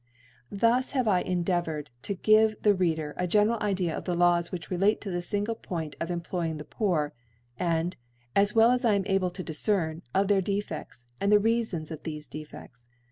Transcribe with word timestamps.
Thus 0.51 0.93
have 0.93 1.07
I 1.07 1.21
endeavoured 1.21 1.91
to 2.01 2.15
give 2.15 2.55
the 2.63 2.73
Jleader 2.73 3.13
a 3.17 3.27
general 3.27 3.59
Idea 3.61 3.95
of 3.95 4.05
the 4.05 4.15
Laws 4.15 4.51
which 4.51 4.71
relate 4.71 4.99
to 5.01 5.11
this 5.11 5.29
fing!e 5.29 5.53
Point 5.53 5.95
of 5.99 6.09
^nhlploying 6.09 6.57
the 6.57 6.65
Poor 6.65 7.13
i 7.59 7.63
arid, 7.63 7.97
as 8.35 8.55
Well 8.55 8.71
as 8.71 8.83
I 8.83 8.95
am 8.95 9.05
able 9.05 9.29
to 9.29 9.43
difcern, 9.43 10.01
of 10.11 10.27
their 10.27 10.41
Defeitj, 10.41 11.03
^rid 11.21 11.29
tlie 11.29 11.39
Reafons 11.43 11.91
of 11.91 12.01
thofc 12.01 12.27
Dcfedls. 12.29 12.83